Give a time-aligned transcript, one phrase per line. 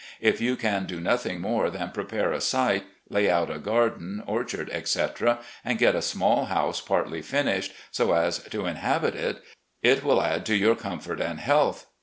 [0.19, 4.67] If you can do nothing more than prepare a site, lay out a garden, orchard,
[4.71, 9.43] etc., and get a small house partly finished, so as to inhabit it,
[9.83, 11.85] it will add to your comfort and health.